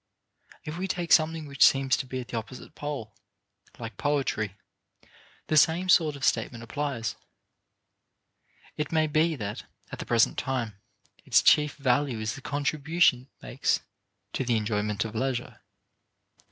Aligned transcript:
If 0.65 0.79
we 0.79 0.87
take 0.87 1.11
something 1.11 1.45
which 1.45 1.63
seems 1.63 1.95
to 1.97 2.07
be 2.07 2.19
at 2.19 2.29
the 2.29 2.35
opposite 2.35 2.73
pole, 2.73 3.13
like 3.77 3.97
poetry, 3.97 4.55
the 5.45 5.57
same 5.57 5.89
sort 5.89 6.15
of 6.15 6.25
statement 6.25 6.63
applies. 6.63 7.15
It 8.77 8.91
may 8.91 9.05
be 9.05 9.35
that, 9.35 9.65
at 9.91 9.99
the 9.99 10.07
present 10.07 10.39
time, 10.39 10.73
its 11.23 11.43
chief 11.43 11.75
value 11.75 12.19
is 12.19 12.33
the 12.33 12.41
contribution 12.41 13.29
it 13.29 13.43
makes 13.43 13.81
to 14.33 14.43
the 14.43 14.57
enjoyment 14.57 15.05
of 15.05 15.13
leisure. 15.13 15.61